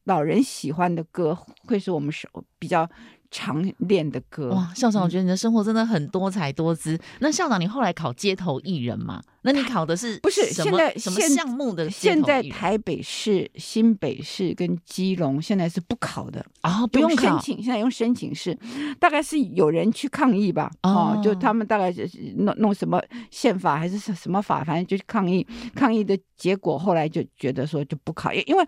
[0.05, 2.27] 老人喜欢的歌，会是我们首
[2.59, 2.89] 比较。
[3.29, 6.95] 常练的歌哇，校长，我觉得你的生活真的很多彩多姿。
[6.95, 9.21] 嗯、那校长，你后来考街头艺人嘛？
[9.41, 11.89] 那你考的是不是现在什么项目的？
[11.89, 18.57] 现在台北市、新北市跟基隆现在是不考的啊、哦，不用申请，现在用申请式，
[18.99, 20.69] 大概是有人去抗议吧？
[20.83, 25.47] 哦，哦，就他们大概是弄弄什么宪法还是什么法，反正就去抗议。
[25.73, 28.65] 抗议的结果后来就觉得说就不考，因为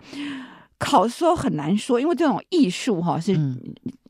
[0.78, 3.38] 考的时候很难说，因为这种艺术哈是。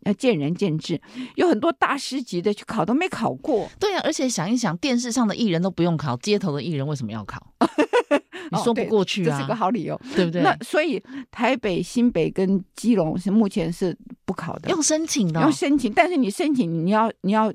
[0.03, 0.99] 嗯要见仁见智，
[1.35, 3.69] 有很多大师级的去考都没考过。
[3.79, 7.53] 对啊，而且想一想，电视上的艺人都不用考，街头的艺人为什么要考？
[8.51, 10.41] 你说不过去啊，这是个好理由，对不对？
[10.41, 15.93] 那所以台北、新北跟基隆是目前是不考的，用申请的，用申请。
[15.93, 17.53] 但是你申请，你要你要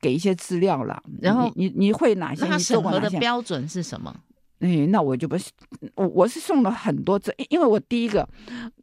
[0.00, 2.44] 给一些资料了，然后你你会哪些？
[2.46, 4.14] 那审核的标准是什么？
[4.58, 5.50] 哎，那我就不是，
[5.94, 8.28] 我我是送了很多次，因为我第一个。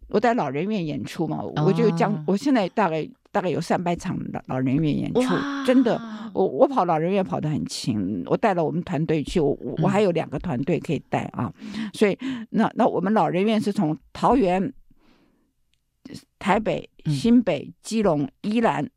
[0.09, 5.21] 我在老人院演出嘛，我就将我现在大概大概有三百场老老人院演出，
[5.65, 5.99] 真的，
[6.33, 11.53] 我我跑老人院跑得很勤，我带了我们团队去，我我还有两个团队可以带啊，
[11.93, 12.17] 所以
[12.49, 14.73] 那那我们老人院是从桃园、
[16.37, 18.89] 台北、新北、基隆、宜兰。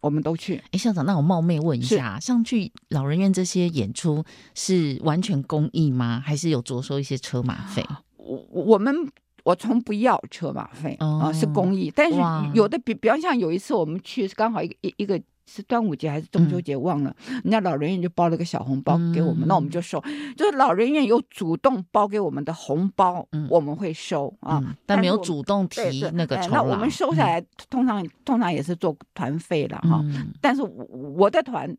[0.00, 0.62] 我们都去。
[0.70, 4.22] 哎，校长，那我冒昧问一下，像去老人院这些演出
[4.54, 6.22] 是完全公益吗？
[6.24, 7.84] 还是有着收一些车马费？
[8.16, 8.94] 我我们
[9.48, 11.90] 我从不要车马费啊、哦呃，是公益。
[11.94, 12.18] 但是
[12.52, 15.20] 有的比比方像有一次我们去是刚好一个一一个。
[15.50, 16.76] 是端午节还是中秋节？
[16.76, 19.98] 忘了，嗯、人家老人院就包了个小红包给我们，嗯、那我们就收。
[20.36, 25.80] 就是老人院有主动包给我们的红包，嗯、我们会收啊，嗯、但没有主动提
[26.12, 26.56] 那个酬劳。
[26.56, 30.02] 那我们收下来，通常通常也是做团费了哈。
[30.04, 31.74] 嗯、但是我的团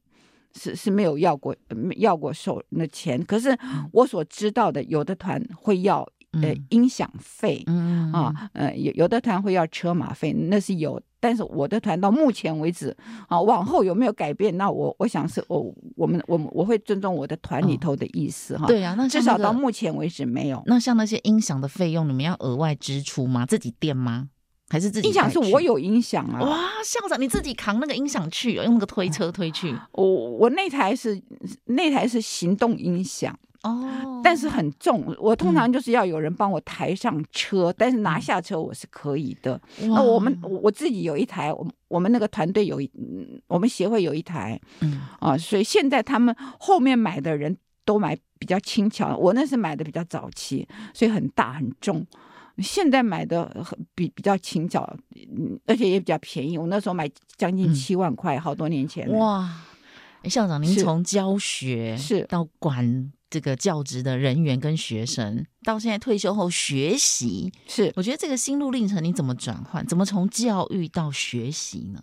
[0.56, 1.56] 是是没有要过
[1.98, 3.56] 要过收那钱，可是
[3.92, 6.10] 我所知道的，有的团会要。
[6.34, 12.96] 呃，音响费，嗯啊，呃，有有的团会要车马费，那是有，但是我的团到目前为止，
[13.28, 14.56] 啊，往后有没有改变？
[14.56, 18.68] 那我我想是，我我们我我会尊重我的团里头的意思哈。
[18.68, 20.62] 对啊，那至少到目前为止没有。
[20.68, 23.44] 那像那些音响的费用，你们要额外支出吗？
[23.48, 24.30] 自己垫吗？
[24.70, 25.08] 还是自己？
[25.08, 26.42] 音响是我有音响啊。
[26.42, 29.76] 哇，校长你自己扛那个音响去，用那个推车推去。
[29.94, 31.20] 我我那台是
[31.65, 33.36] 那台是行动音响。
[33.63, 39.60] 哦，但是很重，我通常就是要有人帮我抬上车，嗯、但是拿下车我是可以的。
[39.82, 42.89] 那我们我自己有一台，我我们那个团队有一，
[43.48, 52.06] 我们协会有一台，嗯啊，所以现在他们后面买的人都买比较轻巧，我那是买的比较早期，所以很大很重。
[52.60, 54.89] 现在买的很比比较轻巧，
[55.65, 56.58] 而且也比较便宜。
[56.58, 59.10] 我那时候买将近七万块，嗯、好多年前。
[59.17, 59.50] 哇，
[60.24, 63.12] 校长，您从教学是到管。
[63.30, 69.86] 这个教职的人员跟学生，到现在退休后学习，是我觉得这个心路历程，你怎么转换？
[69.86, 72.02] 怎么从教育到学习呢？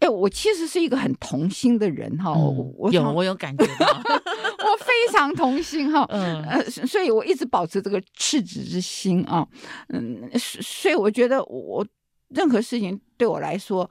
[0.00, 9.46] 哎，我其实是一个很童心的人哈，嗯、我有我有感觉到， 我非常童心哈，嗯、呃，所以我一直保持这个赤子之心啊，
[9.88, 11.86] 嗯，所以我觉得我
[12.28, 13.88] 任何事情对我来说。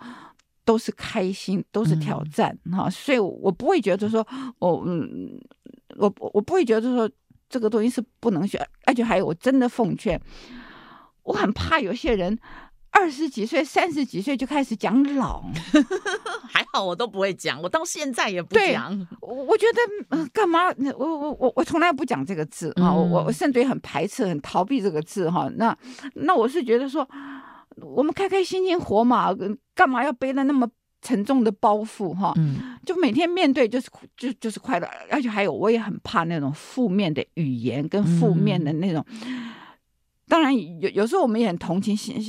[0.68, 4.28] 都是开心，都是挑战哈，嗯、所以我不会觉得说，
[4.60, 5.40] 我 嗯，
[5.96, 7.10] 我我不会觉得说
[7.48, 10.20] 这个东西是不能学，而且还有，我真的奉劝，
[11.24, 12.38] 我很怕有些人
[12.92, 15.42] 二十几岁、三十几岁就开始讲老，
[16.52, 19.08] 还好我都不会讲，我到现在也不讲。
[19.22, 20.68] 我我觉得干嘛？
[20.98, 25.50] 我我我我从来不讲这个字啊，我我我甚至于很排斥、很逃避这个字哈。
[25.56, 25.74] 那
[26.16, 27.08] 那我是觉得说。
[27.82, 29.30] 我们开开心心活嘛，
[29.76, 30.68] 干嘛要背了那么
[31.02, 32.34] 沉重的包袱哈？
[32.38, 33.88] 嗯，就每天面对就是
[34.18, 39.06] 就就是快乐，而且还有我也很怕那种负面的语言跟负面的那种。
[39.22, 39.52] 嗯、
[40.28, 42.20] 当然有有时候我们也很同情，像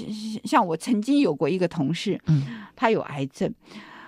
[0.44, 2.42] 像我曾经有过一个同事，嗯，
[2.76, 3.52] 他有癌症，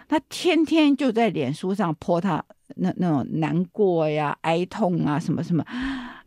[0.06, 2.44] 他天天就在脸书上 po 他
[2.76, 5.64] 那那种难过呀、哀痛啊什么什么。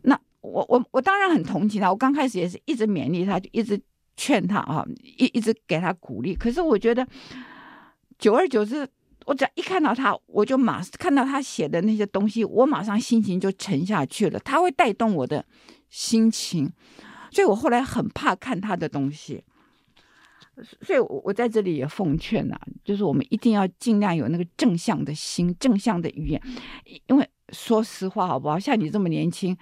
[0.02, 3.80] 那我我我当然很同情他，我刚开始也是一直勉励他，就一直。
[4.16, 6.34] 劝他啊，一一直给他鼓励。
[6.34, 7.06] 可是我觉得，
[8.18, 8.88] 久而久之，
[9.26, 14.38] 我只要一看到他，我就马看到他写的那些东西，我马上心情就沉下去了。
[14.40, 15.44] 他会带动我的
[15.88, 16.70] 心情，
[17.30, 19.42] 所以我后来很怕看他的东西。
[20.82, 26.40] 所以，我我在这里也奉劝啊，就是我们一定要尽量有那个正向的心、正向的语言。
[27.08, 28.56] 因为说实话，好不好？
[28.56, 29.56] 像你这么年轻，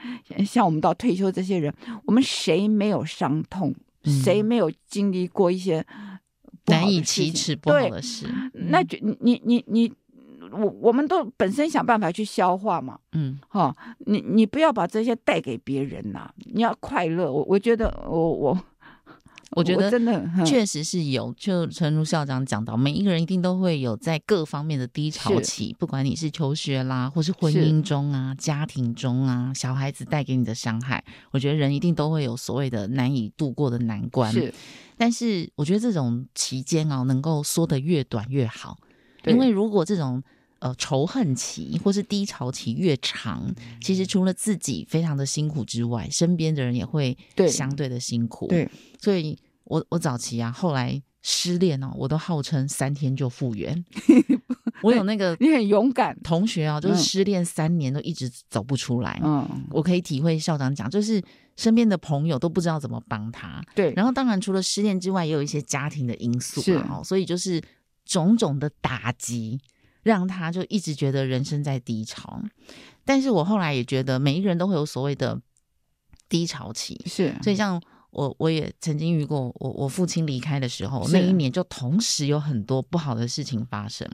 [0.44, 3.74] 像我们到退休这些人，我们谁没有伤痛？
[4.04, 5.84] 谁没有经历过一些
[6.66, 8.26] 难以启齿不好的事？
[8.54, 9.92] 那就你你你
[10.50, 12.98] 我我们都本身想办法去消化嘛。
[13.12, 13.74] 嗯，哈，
[14.06, 16.32] 你你不要把这些带给别人呐。
[16.52, 17.32] 你要快乐。
[17.32, 18.58] 我我觉得我我。
[19.52, 34.32] 我觉得真的确实是有，就诚如校长讲到，每一个人一定都会有在各方面的低潮期，不管你是求学啦，或是婚姻中啊、家庭中啊、小孩子带给你的伤害，我觉得人一定都会有所谓的难以度过的难关。
[34.32, 34.52] 是，
[34.96, 38.78] 但是我觉得这种期间啊，能够缩得越短越好，
[39.26, 40.22] 因为如果这种
[40.62, 47.16] 呃仇恨期或是低潮期越长，其实除了自己非常的辛苦之外，身边的人也会
[47.48, 48.46] 相对的辛苦。
[48.46, 48.64] 对。
[48.64, 48.70] 对
[49.00, 53.84] 所以我我早期啊，后来失恋哦，我都号称三天就复原。
[54.82, 59.20] 我有那个你很勇敢同学啊，就是失恋三年都一直走不出来。
[59.22, 61.22] 嗯，我可以体会校长讲，就是
[61.56, 63.60] 身边的朋友都不知道怎么帮他。
[63.74, 67.62] 对，然后当然除了失恋之外，也有一些家庭的因素啊，是所以就是
[68.04, 69.60] 种种的打击，
[70.02, 72.42] 让他就一直觉得人生在低潮。
[73.04, 75.40] 但是我后来也觉得，每一个人都会有所谓的
[76.28, 77.80] 低潮期，是，所以像。
[78.12, 84.06] 我我也曾经遇过我，我我父亲离开的时候，那一年就同时有很多不好的事情发生。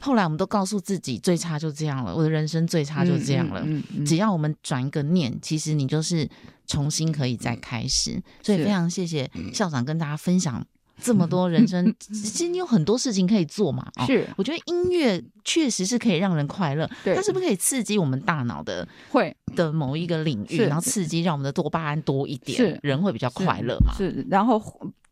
[0.00, 3.60] 后来我们都告诉自己，最差就这样了，我的人生最差就这样了。
[3.60, 6.28] 嗯嗯嗯嗯、只要我们转一个念，其实你就是
[6.66, 8.20] 重新可以再开始。
[8.42, 10.66] 所以非常谢谢校长跟大家分享。
[11.02, 13.86] 这么多人生，其实你有很多事情可以做嘛。
[14.06, 16.88] 是，我觉得音乐确实是可以让人快乐。
[17.04, 23.92] 它是不是可以刺激我们大脑的会的某一个领域，然后刺激让我们的多巴胺多一点，是人会比较快乐嘛？
[23.96, 24.60] 是，然后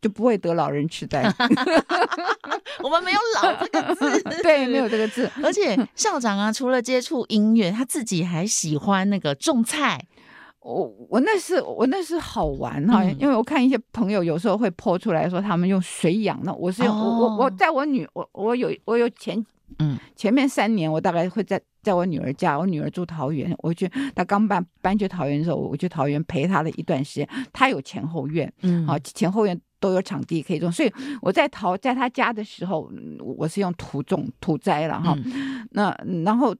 [0.01, 1.23] 就不会得老人痴呆。
[2.83, 5.29] 我们没有“老”这个字， 对，没有这个字。
[5.41, 10.05] 而且校长啊，除了接触音乐，他自己还喜欢那个种菜。
[10.67, 19.41] 我我那是我那是好玩哈，嗯、因为我看一些朋友有时候会 po 出来说他们用水养，那我是用、哦、我我我在我女我我有我有前
[19.79, 19.97] 嗯。
[20.13, 32.91] 前面三年我大概会在在我女儿家，我女儿住桃园，我去她刚搬搬去桃园的时候，我去桃园陪她的一段时间，她有前后院，嗯，好前后院都有场地可以种，所以我在桃在她家的时候，
[33.37, 36.53] 我是用土种土栽了哈，嗯、那然后。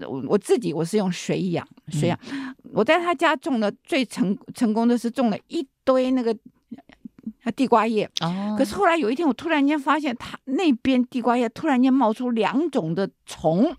[0.00, 6.34] 我我自己我是用水养水养，嗯、我在他家种的最成成功的是种了一堆那个
[7.54, 13.74] 地瓜叶，哦、可是后来有一天我突然间发现他那边地瓜叶突然间冒出两种的虫，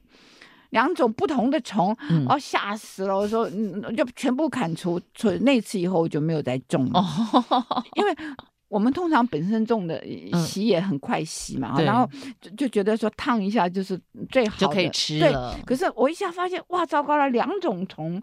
[0.69, 3.17] 两种不同的虫，嗯、哦吓死了！
[3.17, 8.15] 我说嗯就全部砍除，从那次以后我就没有再种了，哦、 因为。
[8.73, 10.03] 我们通常本身种的
[10.47, 12.09] 洗也很快洗嘛，嗯、然后
[12.41, 13.99] 就就觉得说烫一下就是
[14.31, 15.53] 最好的，就可以吃了。
[15.55, 18.19] 对，可是我一下发现哇，糟糕了，两种虫，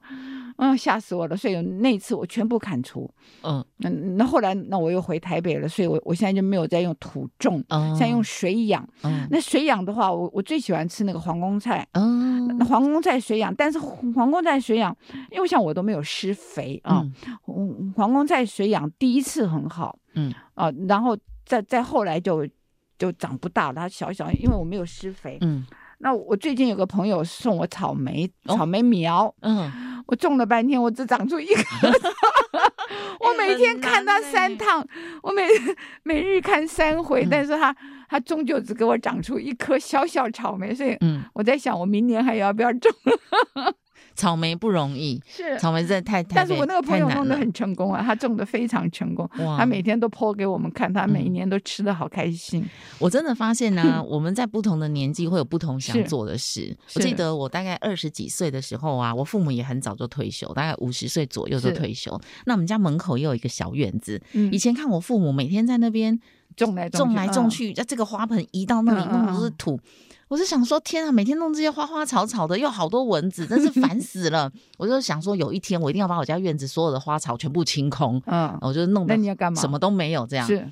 [0.59, 1.37] 嗯，吓死我了。
[1.37, 3.09] 所以那次我全部砍除。
[3.45, 8.85] 嗯，那那后来那我又回台北了，所以我我现在就没有再用土种，嗯、现在用水养。
[9.05, 11.87] 嗯，那水养的话，我我最喜欢吃那个皇宫菜。
[11.93, 14.97] 嗯，皇宫菜水养，但是皇宫菜水养，
[15.31, 17.07] 因为像我都没有施肥啊，
[17.47, 19.97] 嗯、皇宫菜水养第一次很好。
[20.15, 22.47] 嗯啊，然后再再后来就
[22.99, 25.39] 就长不大了，它小小，因为我没有施肥。
[25.41, 25.67] 嗯，
[25.99, 29.35] 那我最近有个朋友送我草莓，草莓苗。
[29.43, 31.55] 嗯，我种了半天，我只长出一个。
[33.21, 34.85] 我每天看它三趟，
[35.23, 35.43] 我每
[36.03, 37.75] 每日看三回，但是它
[38.09, 42.91] 它终究只给我长出一颗小小草莓，所以嗯，我在想我明年还要不要种。
[44.15, 52.65] 草莓不容易，是草莓真的太太，但是我那个朋友弄得很成功啊，他种的非常成功，哇他每天都 po 给我们看，他每一年都吃的好开心。
[52.99, 56.77] 我真的发现呢、 啊，我们在不同的年纪会有不同想做的事。
[56.95, 62.21] 我记得我大概二十几岁的时候啊，我父母也很早就退休，大概五十岁左右就退休。
[62.47, 66.19] 那我们家门口也有一个小院子，嗯、以前看我父母每天在那边
[66.57, 69.77] 种来种来种去，在、嗯、这个花盆移到那里，那么多是土。
[69.77, 69.81] 嗯嗯
[70.31, 74.49] 我是想说，天啊，每天弄这些花花草草的，又好多蚊子，真是烦 死了。
[74.79, 78.23] 我就想说，有一天我一定要把我家院子所有的花草全部清空。
[78.27, 79.17] 嗯，我就弄得
[79.57, 80.47] 什么都没有这样。
[80.47, 80.71] 是，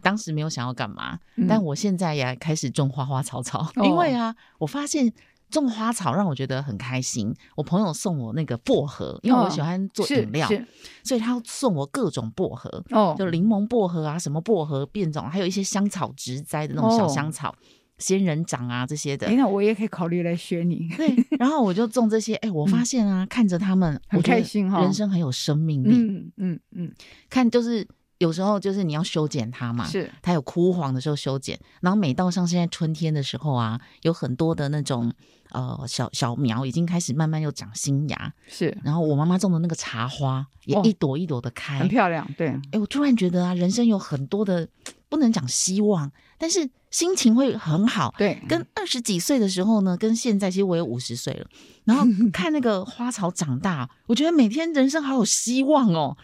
[0.00, 5.12] 当时没有想要干嘛，嗯、但我现在也开始种花花草草，嗯、因为啊，我发现
[5.50, 7.34] 种花草让我觉得很开心。
[7.56, 10.64] 我朋友送我那个薄荷，因为我喜欢做饮料，嗯、
[11.02, 17.48] 所以他送我各种薄荷，哦，就柠檬薄荷啊，什么薄荷变种，还有一些香草植栽的那种小香草。
[17.48, 17.56] 哦
[18.00, 20.88] 仙人掌啊，这些的，哎，那我也可以考虑来学你。
[20.98, 25.90] 对，然后我就种这些， 哎，我发现啊，嗯、看着他们很开心哈，人生很有生命力。
[25.92, 26.92] 嗯嗯嗯，嗯
[27.28, 27.86] 看就是
[28.18, 35.12] 有时候就是你要修剪它嘛，是它有枯黄的时候修剪，然后每到像现在春天的时候啊，有很多的那种
[35.50, 38.76] 呃小小苗已经开始慢慢又长新芽，是。
[38.82, 42.26] 然后我妈妈种的那个茶花也一朵一朵的开，很漂亮。
[42.36, 44.68] 对，哎，我突然觉得啊，人生有很多的
[45.10, 46.70] 不能讲希望，但是。
[46.90, 51.46] 心情会很好，对，跟二十几岁的时候呢，跟现在其实我也五十岁了，
[51.84, 56.16] 然后 看那个花草长大，我觉得每天人生好有希望哦，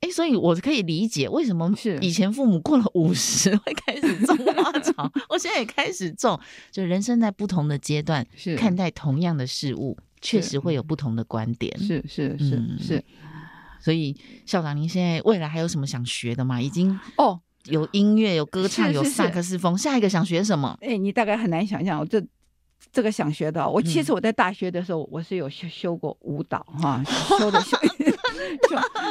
[0.00, 1.70] 哎，所以我可以理解为什么
[2.00, 6.40] 以前父母过了五十会开始种花草， 我现在也开始种，
[6.72, 8.56] 就人生在不同的阶段是。
[8.56, 13.04] 看待同样的事物，确实会有不同的观点，是是是是，
[13.82, 16.58] 所以校长，您现在未来还有什么想学的吗？
[16.62, 17.42] 已经哦。
[17.68, 19.76] 有音乐，有歌唱，有萨克斯风。
[19.76, 20.76] 下一个想学什么？
[20.80, 22.22] 哎，你大概很难想象，我这
[22.92, 23.68] 这个想学的。
[23.68, 27.02] 我其实我在大学的时候，我是有修修过舞蹈哈，
[27.38, 27.76] 修的修。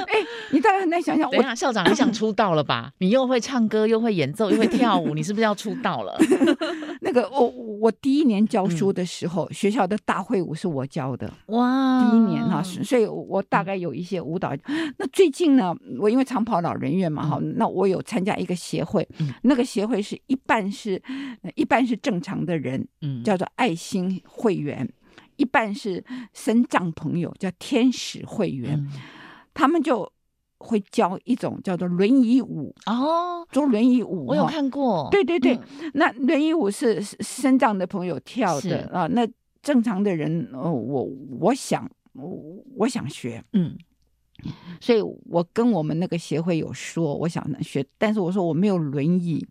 [0.07, 0.19] 哎，
[0.51, 1.29] 你大概很难想象。
[1.29, 2.91] 等一下，校长，你想出道了吧？
[2.99, 6.17] 你又会唱歌，又会演奏，又会跳舞，你是不是要出道了？
[7.01, 11.31] 那个，我我第一年教书的时候，学校的大会舞是我教的。
[11.47, 14.53] 哇，第一年哈，所以我大概有一些舞蹈。
[14.97, 19.07] 那最近呢，我因为常跑老人院嘛，哈，那我有参加一个协会，
[19.43, 21.01] 那个协会是一半是
[21.55, 24.87] 一半是正常的人，嗯，叫做爱心会员，
[25.35, 26.03] 一半是
[26.33, 28.87] 身障朋友，叫天使会员。
[29.55, 30.07] 他们就
[30.59, 35.09] 会教一种叫做轮椅舞哦，做轮椅舞，我有看过。
[35.09, 39.27] 对对对，嗯、那轮椅舞是身障的朋友跳的啊，那
[39.63, 42.39] 正常的人，呃，我我想我
[42.77, 43.75] 我想学，嗯。
[44.79, 49.45] 所以我跟我们那个协会有说，我想学，但是我说我没有轮椅，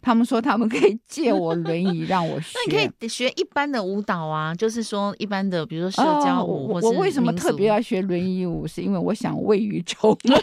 [0.00, 2.56] 他们说他们可以借我轮椅让我学。
[2.68, 6.86] 那你可以学一般的舞蹈啊，就是说一般的，比如说社交舞或者。
[6.86, 8.66] 我为什么特别要学轮椅舞？
[8.66, 10.36] 是因为我想 未雨绸缪。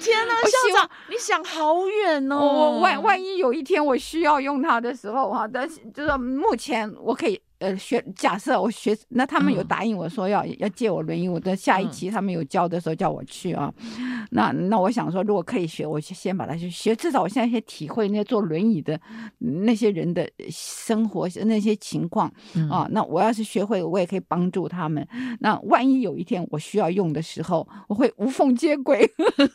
[0.00, 2.36] 天哪， 校长，你想好远哦！
[2.38, 7.40] 我万万一有一天我需要用它的时候哈，但是就是目前我可以。
[7.58, 13.72] 呃，学假设我学，那他们有答应我说要、嗯、要借我轮椅，我的下一期他们有教的时候叫我去啊。
[13.98, 19.00] 嗯、那那我想说，如果可以学，我就先把它去学，至少我现在先体会那些坐轮椅的
[19.38, 22.86] 那些人的生活那些情况、嗯、啊。
[22.92, 25.04] 那我要是学会，我也可以帮助他们。
[25.40, 29.04] 那万一有一天我需要用的时候，我会无缝接轨。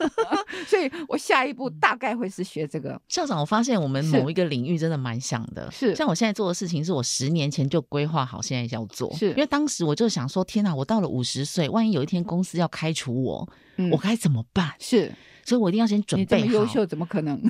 [0.67, 3.01] 所以我下一步大概会是学这个。
[3.07, 7.81] 校长，我发现我们某一个领域真的蛮像的，是像我现在做的事情，是我十年前就。
[7.93, 14.73] 规划好，现在要做，是因为当时我就想说，天哪，我到了五十岁，万一有一天公司要开除我，嗯、我该怎么办？
[14.79, 15.13] 是，
[15.45, 16.47] 所以我一定要先准备好。
[16.47, 17.39] 优秀怎么可能？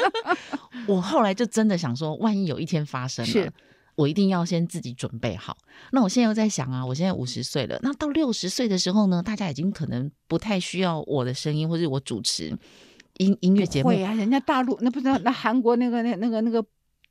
[0.88, 3.52] 我后来就真的想说，万一有一天发生了，是
[3.94, 5.58] 我一定要先自己准备好。
[5.92, 12.56] 那我现在又在想啊，我现在五十岁了，那到六十岁的时候呢，大家已经可能不太需要我的声音，或是我主持
[13.18, 13.90] 音音乐节目。
[13.90, 16.64] 会啊，人家大陆那不知道，那韩国那个那那个那个。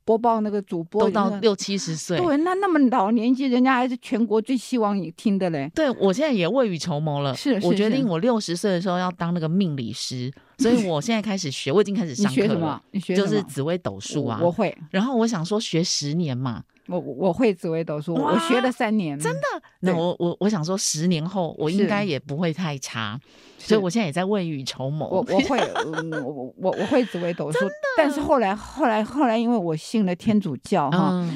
[0.08, 5.70] 播报那个主播都到六七十岁，对，那那么老年纪，人家还是全国最希望你听的嘞。
[5.76, 12.46] 对，我现在也未雨绸缪了，是，是我决定我六十岁的时候要当那个命理师，所以 我现在开始学，我已经开始上课了。
[12.46, 12.82] 你学什么？
[12.92, 14.74] 你学就是紫微斗数啊我，我会。
[14.92, 19.42] 然后我想说学十年嘛，我我会紫微斗数，我学了三年，真的。
[19.82, 23.20] 那我我我想说十年后我应该也不会太差。
[23.58, 25.06] 所以我现在也在未雨绸缪。
[25.08, 27.60] 我我 会，我我我我会紫微斗数，
[27.98, 31.28] 但是后来后来后来，因为我信了天主教哈，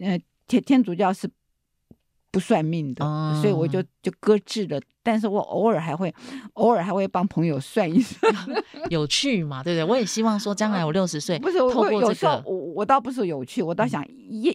[0.00, 1.30] 呃天天主教是
[2.30, 3.04] 不算命的，
[3.40, 4.78] 所以我就就搁置了。
[5.02, 6.14] 但是我偶尔还会
[6.54, 8.30] 偶尔还会帮朋友算一算，
[8.90, 9.84] 有趣嘛，对不对？
[9.84, 14.54] 我也希望说将来我六十岁，不是我有时候我我倒不是有趣，我倒想验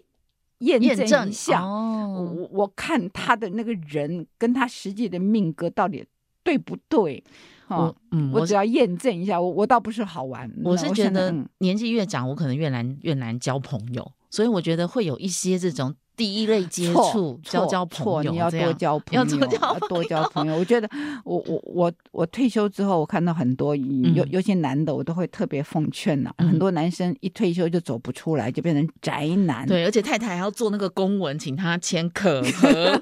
[0.60, 6.06] 验证一下，我我看他的那个人跟他实际的命格到底。
[6.46, 7.24] 对不对？
[7.70, 10.48] 我嗯，我只要验证一下，我我倒不是好玩。
[10.64, 15.96] 我是觉得年纪越长，我可能越难越难交朋友，所以我觉得会有一些这种。
[16.16, 20.56] 第一类接触，交交朋友，你要多交朋友，要多交朋友。
[20.56, 20.90] 我觉得，
[21.24, 26.34] 我我我我退休之后，我看到很多有有些男的，我都会特别奉劝呐。
[26.38, 29.68] 很多男生一退休就走不出来，就变成宅男。
[29.68, 33.00] 对，而且太太还要做那个公文，请他签可和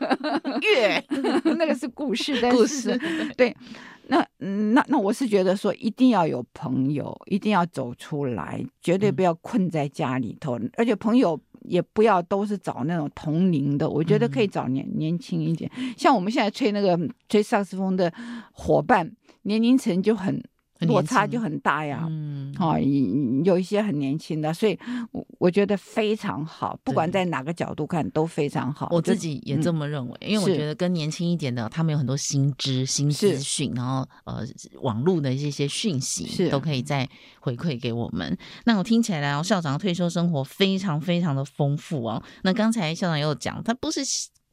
[0.62, 1.04] 月
[1.58, 3.00] 那个是故事，故事。
[3.38, 3.56] 对，
[4.08, 11.40] 那那那我是觉得说，一定要有朋友，一定要走出来，绝对不要困在家里头，而且朋友。
[11.64, 15.70] 也不要都是找那种同龄的，我觉得可以找年、嗯、年轻一点。
[15.98, 18.12] 像我们现在吹那个吹萨克斯风的
[18.52, 19.12] 伙伴，
[19.44, 20.44] 年龄层就很。
[20.88, 22.78] 落差就很大呀，嗯，哦，
[23.44, 24.78] 有一些很年轻的，所以
[25.12, 28.88] 我我觉得非常好，不管在哪个角度看都非常好。
[28.92, 34.46] 我自己也这么认为，因为我觉得跟年轻一点的，他们有很多新知、新资讯，然后呃，
[34.82, 37.08] 网络的一些些讯息都可以再
[37.40, 38.38] 回馈给我们。
[38.66, 42.24] 那我听起来哦，校长的退休生活非常非常的丰富哦。
[42.44, 44.02] 那刚才校长也有讲，他不是。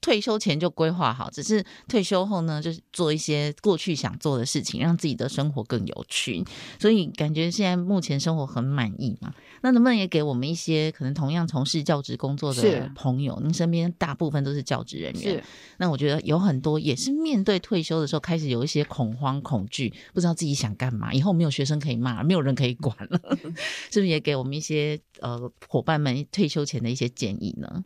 [0.01, 6.43] 退休前就规划好，只是退休后呢，就是做一些过去想做的事情，让自己的生活更有趣。
[6.79, 9.33] 所以感觉现在目前生活很满意嘛？
[9.63, 13.39] 那能不能也给我们一些可能同样从事教职工作的朋友？
[13.43, 15.45] 您身边大部分都是教职人员，
[15.77, 23.21] 那我觉得有很多也是面对退休的时候开始有一些恐慌、恐惧，不知道自己想干嘛，以后没有学生可以骂，没有人可以管了，
[23.93, 27.85] 是不是也给我们一些呃伙伴们退休前的一些建议呢？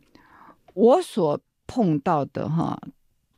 [0.73, 2.79] 我所碰到的哈，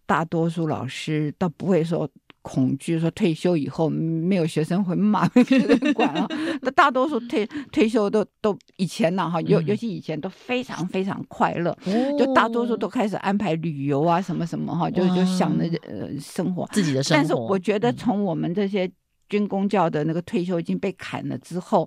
[0.05, 2.09] 大多数老师倒不会说
[2.41, 6.27] 恐惧，说退休以后没有学生会骂，没人管啊。
[6.61, 17.21] 那 大多数退退休都都以前呢哈，尤尤其以前都非常非常快乐，嗯、就大多数都开始安排旅游啊什么什么哈，就就想着呃生活自己的生活。
[17.21, 18.89] 但是我觉得从我们这些。
[19.29, 21.85] 军公教的那个退休已经被砍了之后，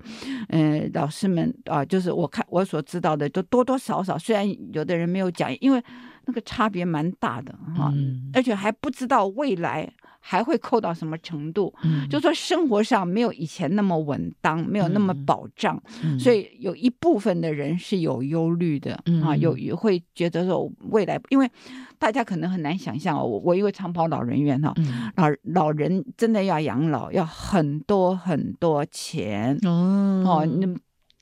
[0.51, 5.82] 嗯、呃，老师们啊，就是我看我所知道的，都多多少少，虽然有的人没有讲，因为
[6.31, 11.74] 那个差别蛮大的哈，嗯、而且还不知道未来还会扣到什么程度？
[11.83, 21.51] 嗯，就说生活上没有以前那么稳当，没有那么保障，嗯、所以有一部分的人是有忧虑的、嗯、啊，有也会觉得说未来，因为
[21.99, 30.68] 大家可能很难想象哦，我我因为长跑老人院哈、嗯，老老人真的要养老要很多很多钱哦，哦，那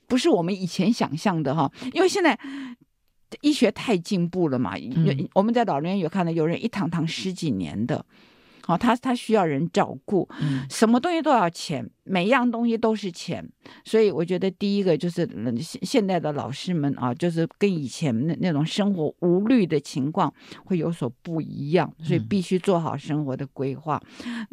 [0.07, 2.37] 不是我们以前想象的哈，因为现在。
[3.41, 4.75] 医学太进步了嘛？
[4.77, 8.05] 嗯、我们在老人院有看到有人一躺躺十几年的，
[8.69, 13.43] 好、哦，他他需要人照顾，嗯，什么东西都要钱，每一样东西都是钱，
[13.83, 15.27] 所以我觉得第一个就是
[15.59, 20.31] 现现在的老师们啊，就是跟以前那那种生活无虑的情况
[20.65, 23.99] 会有所不一样，所以必须做好生活的规划，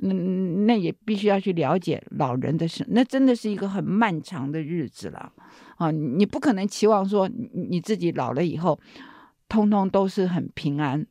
[0.01, 5.31] 嗯，那也必须要去了解老人的生，那真的是一个很漫长的日子了。
[5.77, 8.81] 啊，你不可能期望说你自己老了以后，
[9.47, 11.07] 通通都是很平安，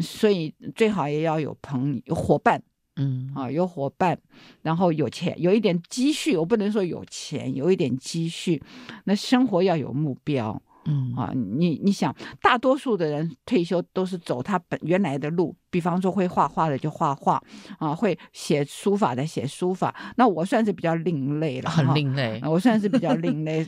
[0.00, 2.62] 所以最好也要有朋友、有伙伴，
[2.96, 4.18] 嗯，啊，有伙伴，
[4.62, 6.36] 然后有钱，有一点积蓄。
[6.36, 8.62] 我不能说有钱，有一点积蓄，
[9.04, 10.60] 那生活要有目标。
[10.84, 17.42] 嗯啊，你你想，大多数的人退休都是走他本原来的路，比方说会画画的就画画，
[17.78, 19.94] 啊，会写书法的写书法。
[20.16, 23.64] 那我算是比较另类了，很另类，我算是比较另类，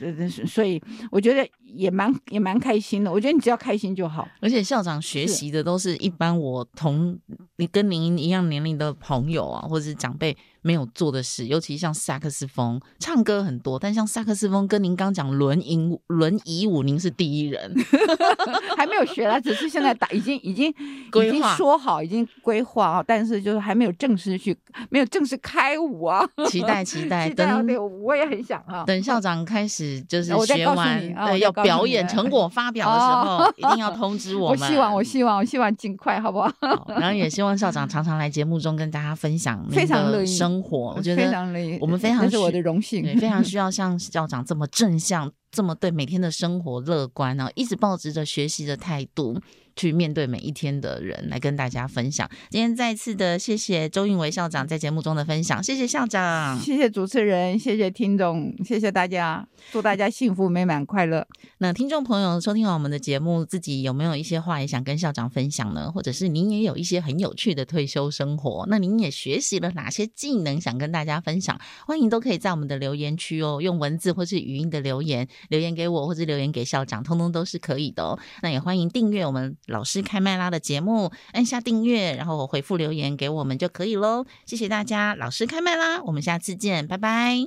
[0.46, 0.80] 所以
[1.11, 3.11] 我觉得也蛮也蛮开心的。
[3.11, 4.26] 我觉得你只要开心就好。
[4.40, 7.18] 而且校长学习的都是一般我同
[7.57, 10.36] 你跟您一样年龄的朋友啊，或者是长辈。
[10.62, 17.74] 没有做的事，尤其像萨克斯风，唱歌很多，但像萨克斯风，跟您刚讲轮椅轮椅舞，您是第一人，
[18.76, 24.55] 还没有学啦，只是现在打已经已经已经说好，已经规划啊，但是就是还没有正式去，
[24.91, 34.61] 没有正式开舞啊，期待期待，期待等对，我也很想啊，等校长开始就是学完，啊、对，要表演成果发表的时候，哦、一定要通知我们。
[34.61, 36.53] 我希望，我希望，我希望尽快，好不好？
[36.61, 40.26] 好，然后也希望校长常常来节目中跟大家分享， 非常乐意。
[40.26, 49.41] 生活，我觉得非常累我们非常是我的荣幸，对，非常需 要像校长这么正向，这么对每天的生活乐观啊，一直抱着学习的态度。
[49.80, 52.28] 去面对每一天的人，来跟大家分享。
[52.50, 61.26] 今天再次的谢谢周韵维校长在节目中的分享，谢谢校长，谢谢主持人，谢谢听众，谢谢大家，祝大家幸福美满快乐。
[61.56, 65.90] 那听众朋友收听完我们的节目，自己有没有一些话也想跟校长分享呢？
[65.90, 71.58] 或者是您也有一些很有趣的退休生活，那您也学习了哪些技能想跟大家分享？
[71.86, 78.18] 欢迎都可以在我们的留言区哦，用文字或是语音的留言留言给我，或者留言给校长，通通都是可以的哦。
[78.42, 79.56] 那也欢迎订阅我们。
[79.70, 87.46] 老师开麦啦的节目按下订阅然后回复留言给我们就可以喽谢谢大家老师开麦啦我们下次见拜拜。